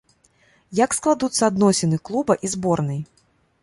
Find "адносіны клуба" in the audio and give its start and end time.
1.51-2.33